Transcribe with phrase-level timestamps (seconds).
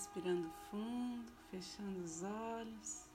[0.00, 3.06] Respirando fundo, fechando os olhos.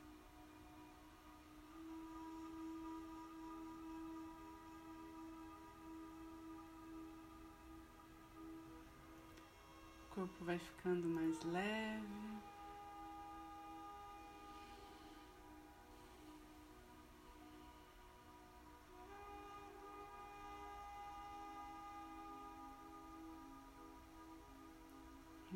[10.04, 12.35] O corpo vai ficando mais leve.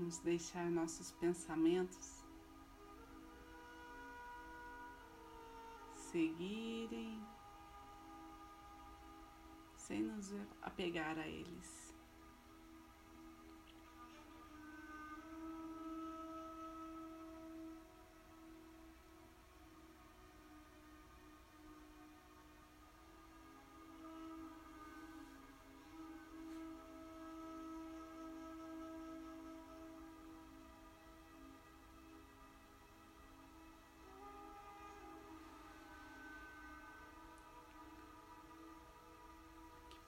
[0.09, 2.26] Vamos deixar nossos pensamentos
[5.94, 7.23] seguirem
[9.76, 10.34] sem nos
[10.64, 11.79] apegar a eles.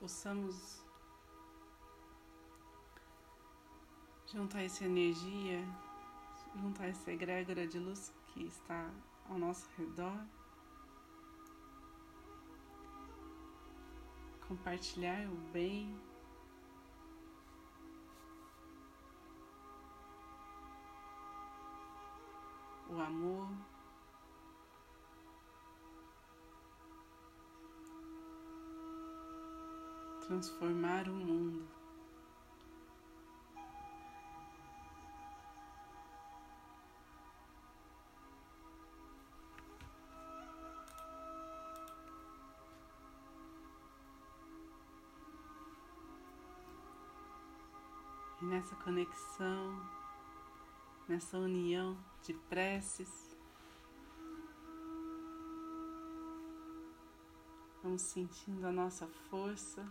[0.01, 0.81] Possamos
[4.25, 5.63] juntar essa energia,
[6.59, 8.89] juntar essa egrégora de luz que está
[9.29, 10.25] ao nosso redor,
[14.47, 15.95] compartilhar o bem.
[22.89, 23.47] O amor.
[30.31, 31.67] Transformar o mundo.
[48.41, 49.85] E nessa conexão,
[51.09, 53.37] nessa união de preces,
[57.83, 59.85] vamos sentindo a nossa força.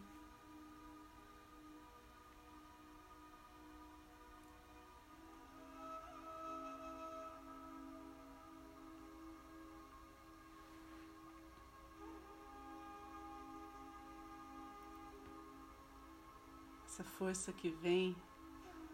[17.00, 18.14] Essa força que vem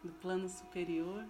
[0.02, 1.26] do plano superior,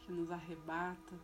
[0.00, 1.20] que nos arrebata.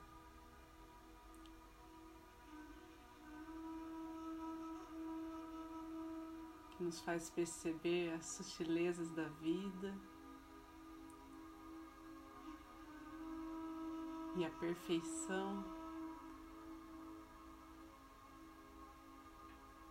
[6.73, 9.95] Que nos faz perceber as sutilezas da vida
[14.37, 15.65] e a perfeição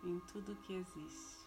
[0.04, 1.41] em tudo que existe.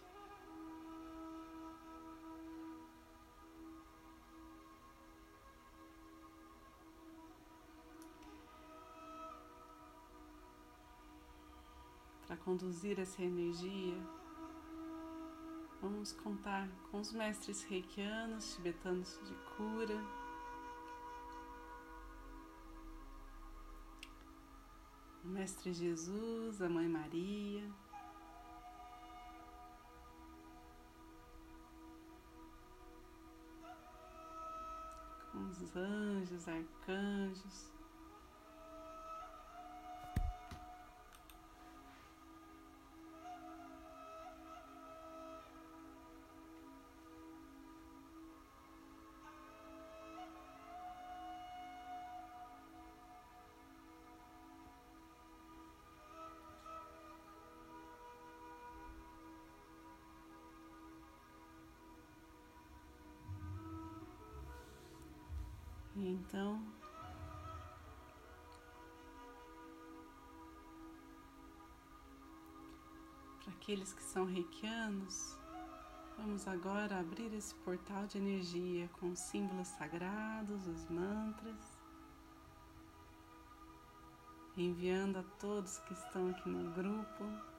[12.36, 13.98] Para conduzir essa energia,
[15.82, 19.96] vamos contar com os mestres reikianos, tibetanos de cura.
[25.24, 27.72] O Mestre Jesus, a Mãe Maria,
[35.32, 37.75] com os anjos, arcanjos,
[66.16, 66.62] então,
[73.44, 75.38] para aqueles que são reikianos,
[76.18, 81.78] vamos agora abrir esse portal de energia com os símbolos sagrados, os mantras,
[84.56, 87.55] enviando a todos que estão aqui no grupo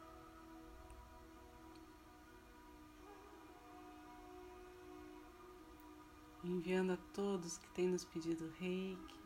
[6.47, 9.17] enviando a todos que têm nos pedido reiki.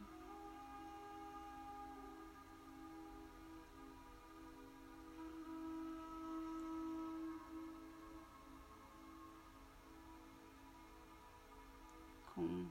[12.35, 12.67] Com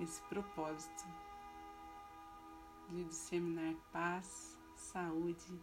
[0.00, 1.04] esse propósito
[2.90, 5.60] de disseminar paz, saúde,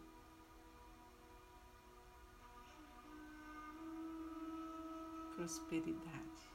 [5.36, 6.55] prosperidade.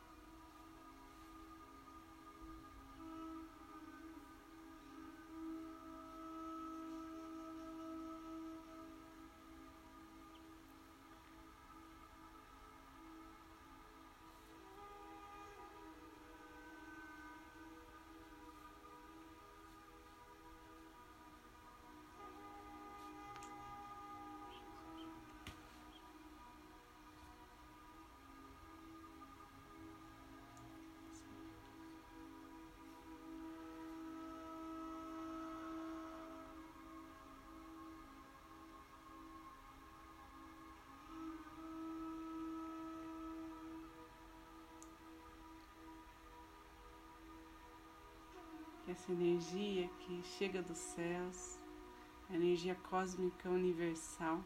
[48.90, 51.58] Essa energia que chega dos céus,
[52.28, 54.42] a energia cósmica universal.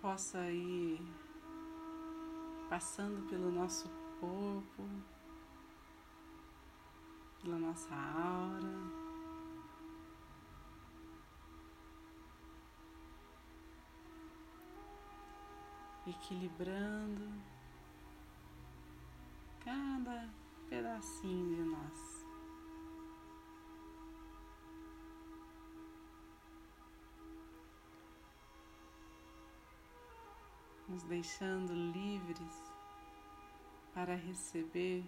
[0.00, 1.00] Possa ir
[2.68, 3.88] passando pelo nosso
[4.20, 4.88] corpo,
[7.42, 8.97] pela nossa aura.
[16.10, 17.30] Equilibrando
[19.60, 20.28] cada
[20.68, 22.26] pedacinho de nós.
[30.88, 32.72] Nos deixando livres
[33.92, 35.04] para receber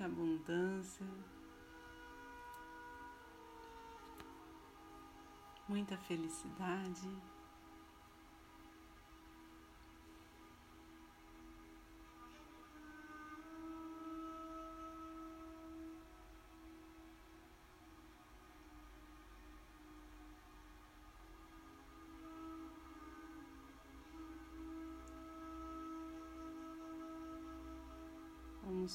[0.00, 1.06] muita abundância,
[5.68, 7.08] muita felicidade.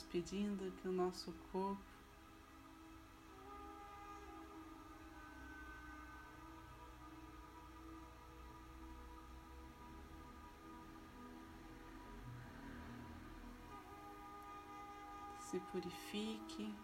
[0.03, 1.95] Pedindo que o nosso corpo
[15.39, 16.75] se purifique,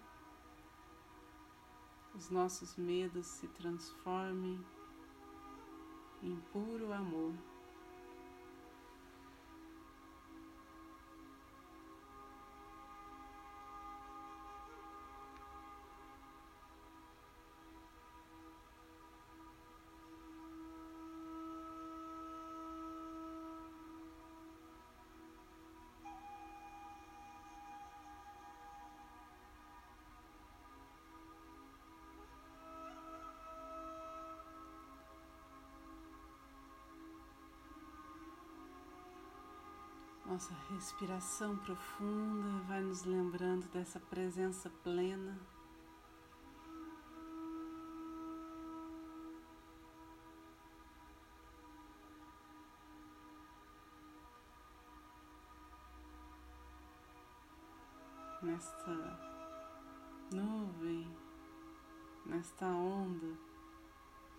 [2.13, 4.63] os nossos medos se transformem
[6.23, 7.50] em puro amor.
[40.31, 45.37] Nossa respiração profunda vai nos lembrando dessa presença plena.
[58.41, 59.19] Nesta
[60.31, 61.13] nuvem,
[62.25, 63.37] nesta onda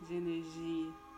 [0.01, 1.12] de energia.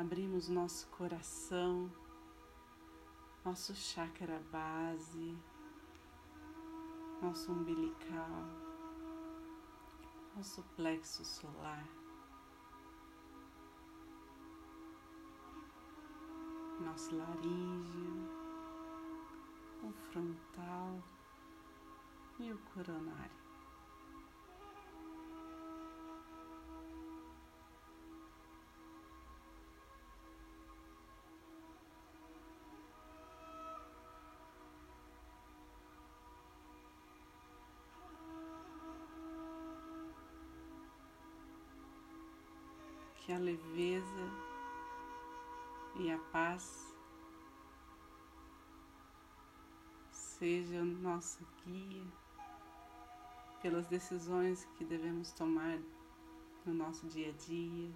[0.00, 1.92] Abrimos nosso coração,
[3.44, 5.36] nosso chakra base,
[7.20, 8.46] nosso umbilical,
[10.34, 11.86] nosso plexo solar,
[16.80, 18.26] nosso laríngeo,
[19.82, 21.02] o frontal
[22.38, 23.39] e o coronário.
[43.30, 44.28] Que a leveza
[45.94, 46.92] e a paz
[50.10, 52.02] seja o nosso guia
[53.62, 55.78] pelas decisões que devemos tomar
[56.66, 57.92] no nosso dia a dia.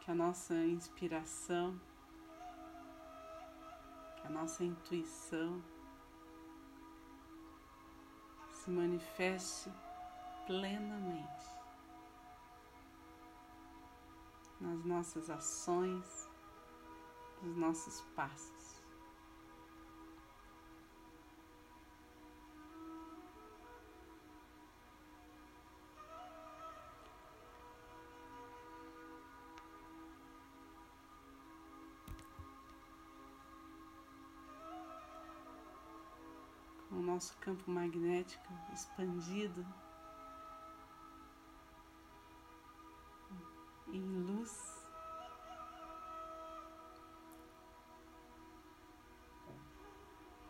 [0.00, 1.78] Que a nossa inspiração,
[4.16, 5.62] que a nossa intuição
[8.70, 9.70] manifeste
[10.46, 11.60] plenamente
[14.60, 16.28] nas nossas ações,
[17.42, 18.59] nos nossos passos.
[37.20, 39.66] Nosso campo magnético expandido
[43.88, 44.88] em luz.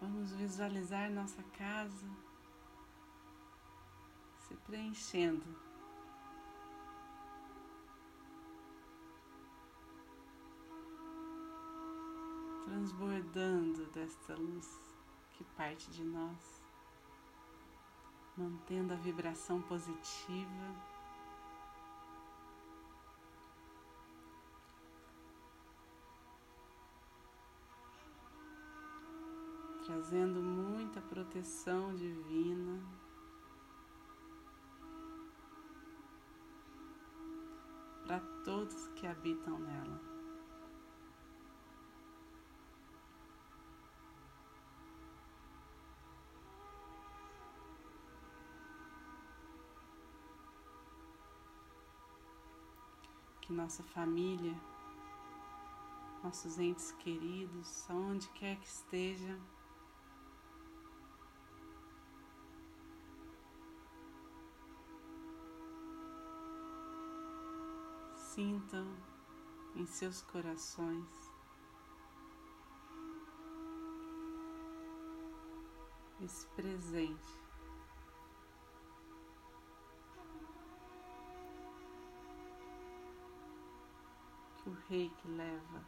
[0.00, 2.08] Vamos visualizar nossa casa
[4.38, 5.58] se preenchendo.
[12.64, 15.00] Transbordando desta luz
[15.32, 16.59] que parte de nós,
[18.36, 20.74] mantendo a vibração positiva.
[29.84, 32.80] Trazendo muita proteção divina.
[38.06, 40.09] Para todos que habitam nela.
[53.50, 54.56] Que nossa família,
[56.22, 59.36] nossos entes queridos, aonde quer que esteja,
[68.14, 68.86] sintam
[69.74, 71.08] em seus corações
[76.22, 77.49] esse presente.
[84.70, 85.84] O rei que leva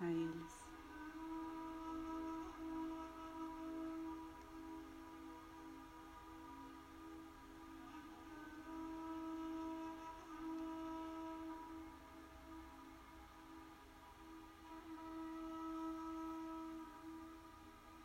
[0.00, 0.70] a eles.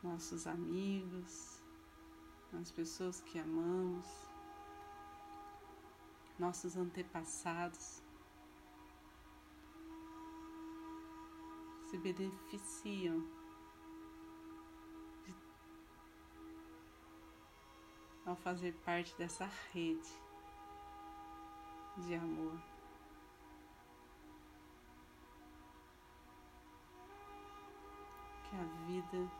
[0.01, 1.61] Nossos amigos,
[2.59, 4.07] as pessoas que amamos,
[6.39, 8.04] nossos antepassados.
[11.85, 13.19] Se beneficiam
[15.23, 15.35] de,
[18.25, 20.09] ao fazer parte dessa rede
[21.97, 22.59] de amor.
[28.43, 29.31] Que a vida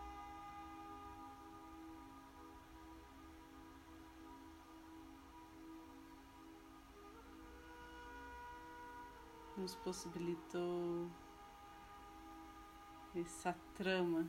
[9.58, 11.10] nos possibilitou
[13.20, 14.28] essa trama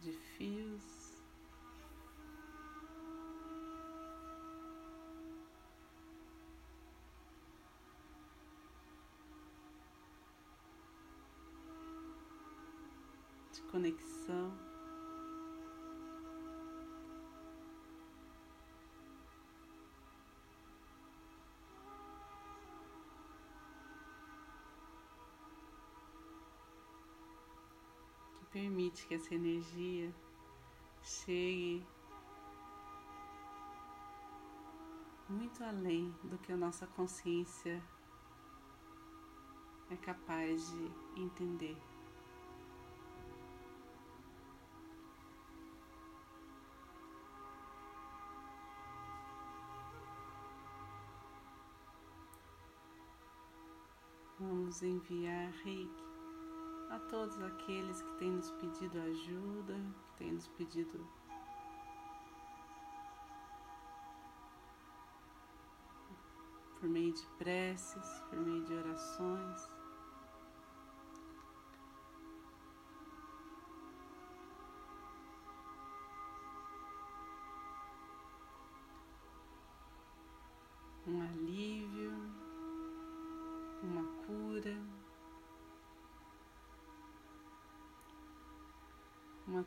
[0.00, 1.22] de fios.
[13.52, 14.73] De conexão.
[28.94, 30.14] Permite que essa energia
[31.02, 31.84] chegue
[35.28, 37.82] muito além do que a nossa consciência
[39.90, 41.76] é capaz de entender.
[54.38, 56.13] Vamos enviar reiki
[56.94, 59.74] a todos aqueles que têm nos pedido ajuda,
[60.06, 61.04] que têm nos pedido
[66.78, 69.83] por meio de preces, por meio de orações.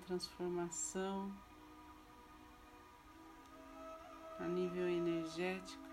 [0.07, 1.29] Transformação
[4.39, 5.86] a nível energético.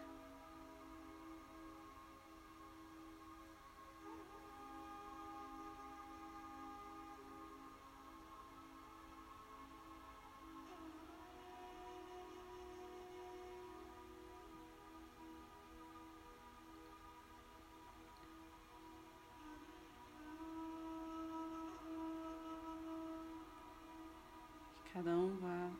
[24.94, 25.72] Cada um vá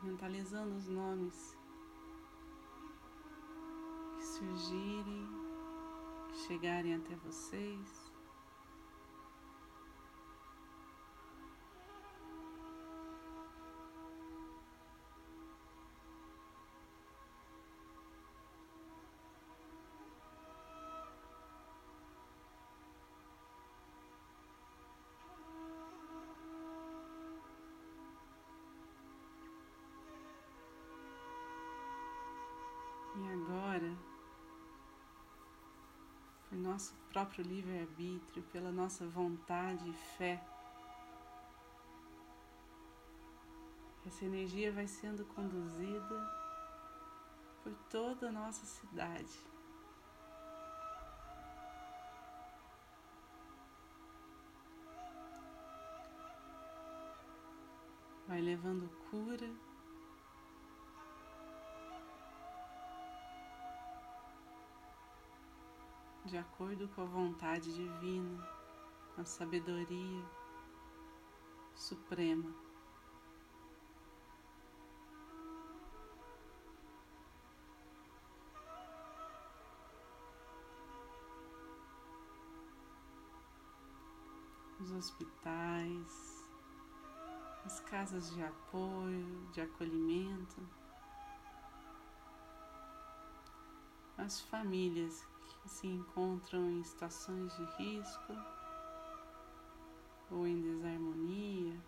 [0.00, 1.56] mentalizando os nomes
[4.16, 5.26] que surgirem,
[6.28, 8.07] que chegarem até vocês.
[36.68, 40.42] Nosso próprio livre-arbítrio, pela nossa vontade e fé.
[44.06, 46.30] Essa energia vai sendo conduzida
[47.62, 49.38] por toda a nossa cidade.
[58.26, 59.67] Vai levando cura.
[66.28, 68.46] De acordo com a vontade divina,
[69.14, 70.22] com a sabedoria
[71.74, 72.54] suprema.
[84.80, 86.46] os hospitais,
[87.64, 90.62] as casas de apoio, de acolhimento,
[94.18, 95.26] as famílias
[95.68, 98.32] se encontram em situações de risco
[100.30, 101.80] ou em desarmonia.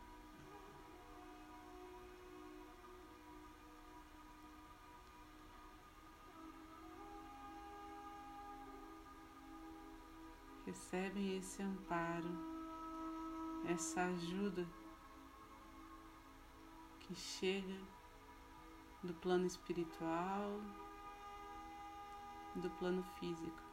[10.67, 12.51] Recebem esse amparo
[13.67, 14.67] essa ajuda
[17.01, 17.77] que chega
[19.03, 20.61] do plano espiritual,
[22.55, 23.70] do plano físico.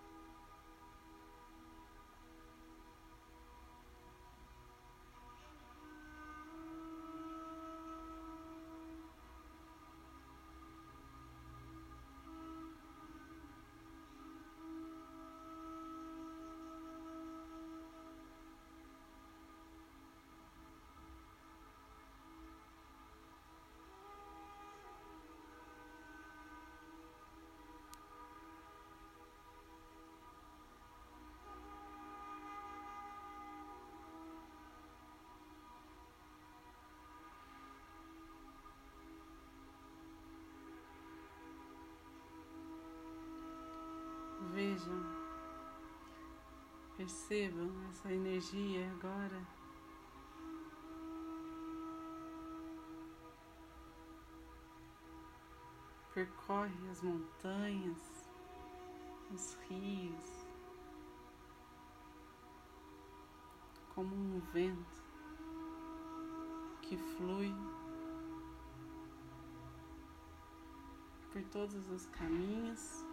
[44.78, 45.04] Vejam,
[46.96, 49.42] percebam essa energia agora.
[56.13, 58.30] Percorre as montanhas,
[59.34, 60.46] os rios,
[63.96, 65.04] como um vento
[66.84, 67.52] que flui
[71.34, 73.07] por todos os caminhos.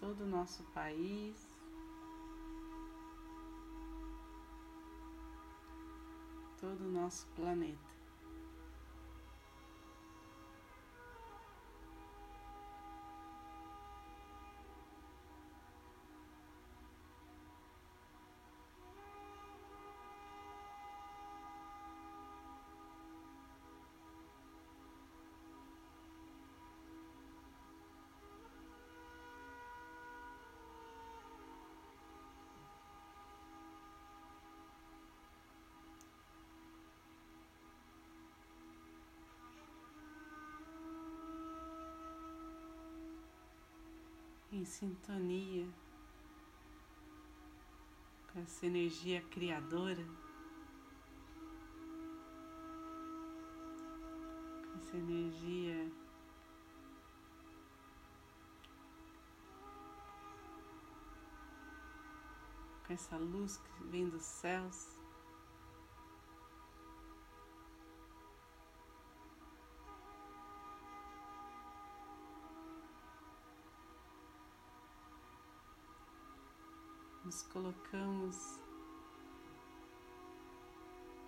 [0.00, 1.36] Todo o nosso país.
[6.60, 7.93] Todo o nosso planeta.
[44.64, 45.68] Em sintonia
[48.32, 50.02] com essa energia criadora,
[54.62, 55.92] com essa energia
[62.86, 65.03] com essa luz que vem dos céus.
[77.34, 78.60] Nos colocamos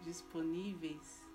[0.03, 1.27] disponíveis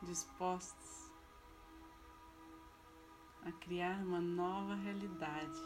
[0.00, 1.12] dispostos
[3.42, 5.60] a criar uma nova realidade.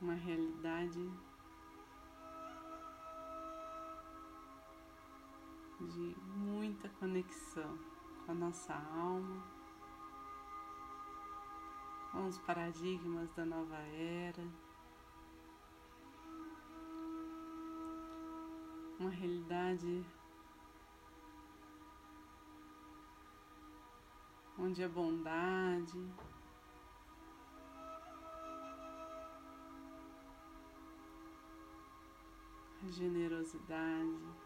[0.00, 1.31] Uma realidade
[5.88, 7.78] de muita conexão
[8.24, 9.42] com a nossa alma,
[12.10, 14.46] com os paradigmas da nova era,
[18.98, 20.04] uma realidade
[24.58, 25.98] onde a bondade,
[32.84, 34.41] a generosidade,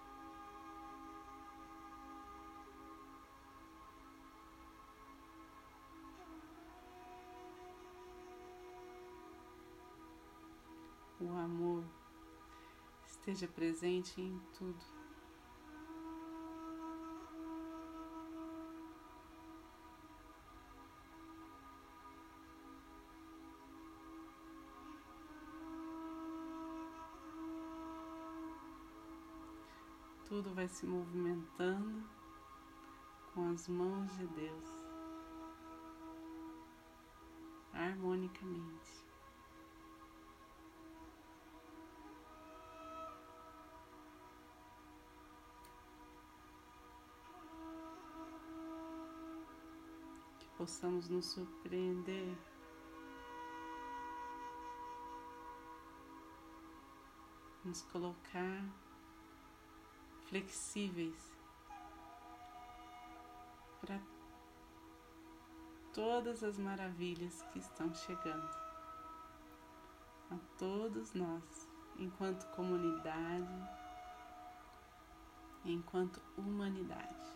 [13.27, 14.85] esteja presente em tudo.
[30.29, 32.09] Tudo vai se movimentando
[33.35, 34.69] com as mãos de Deus,
[37.73, 39.06] harmonicamente.
[50.67, 52.37] Possamos nos surpreender.
[57.65, 58.65] Nos colocar
[60.29, 61.33] flexíveis
[63.81, 64.01] para
[65.95, 68.51] todas as maravilhas que estão chegando
[70.33, 73.71] a todos nós, enquanto comunidade,
[75.65, 77.36] enquanto humanidade.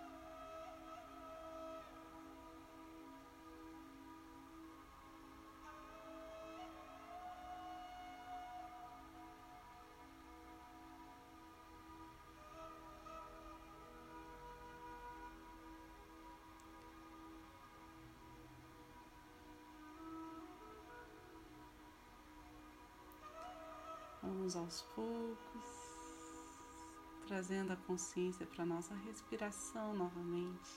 [24.51, 25.65] Vamos aos poucos,
[27.29, 30.71] trazendo a consciência para nossa respiração novamente.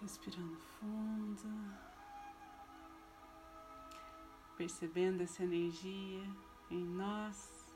[0.00, 1.74] Respirando fundo,
[4.56, 6.22] percebendo essa energia
[6.70, 7.66] em nós.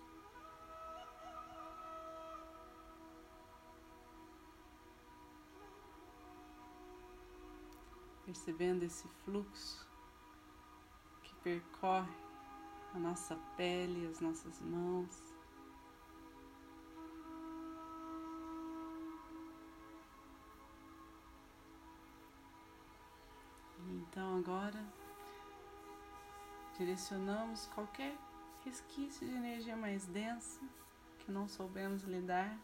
[8.24, 9.88] Percebendo esse fluxo
[11.24, 12.31] que percorre
[12.94, 15.32] a nossa pele, as nossas mãos.
[23.88, 24.84] Então agora
[26.76, 28.16] direcionamos qualquer
[28.64, 30.60] resquício de energia mais densa
[31.18, 32.56] que não soubemos lidar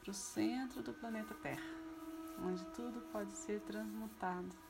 [0.00, 1.62] para o centro do planeta Terra,
[2.44, 4.63] onde tudo pode ser transmutado.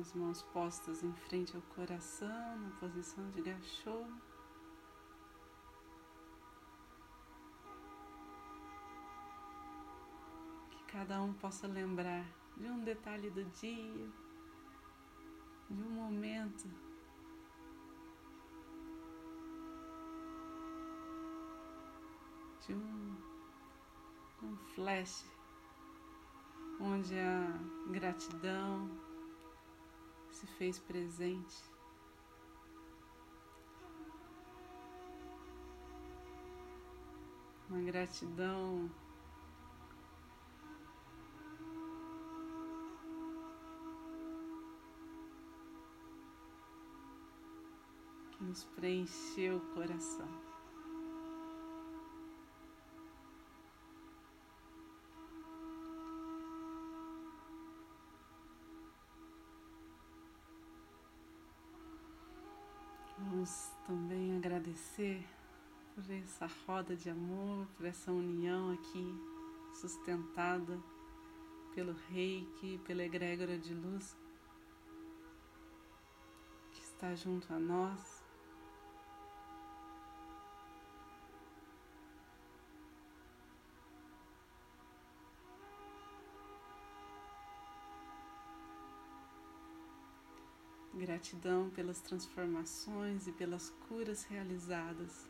[0.00, 4.06] Com as mãos postas em frente ao coração, na posição de gachô.
[10.70, 12.24] Que cada um possa lembrar
[12.56, 14.08] de um detalhe do dia,
[15.68, 16.66] de um momento
[22.66, 23.16] de um,
[24.44, 25.26] um flash
[26.80, 27.58] onde a
[27.90, 29.09] gratidão
[30.40, 31.70] se fez presente.
[37.68, 38.90] Uma gratidão
[48.32, 50.49] que nos preencheu o coração.
[63.22, 65.22] Vamos também agradecer
[65.94, 69.14] por essa roda de amor, por essa união aqui
[69.78, 70.80] sustentada
[71.74, 74.16] pelo reiki, pela egrégora de luz
[76.72, 78.19] que está junto a nós.
[91.00, 95.26] Gratidão pelas transformações e pelas curas realizadas.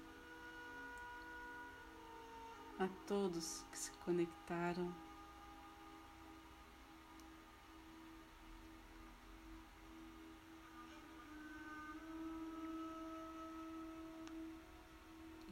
[2.77, 4.93] A todos que se conectaram.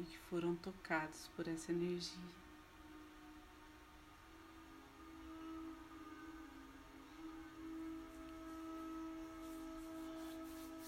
[0.01, 2.48] E que foram tocados por essa energia.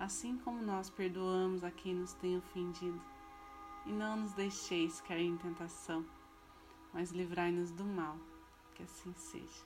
[0.00, 3.00] assim como nós perdoamos a quem nos tem ofendido.
[3.84, 6.04] E não nos deixeis cair em tentação,
[6.92, 8.16] mas livrai-nos do mal.
[8.74, 9.64] Que assim seja.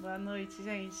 [0.00, 0.96] Boa noite, gente.